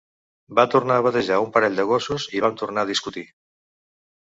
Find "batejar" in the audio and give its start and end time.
1.09-1.39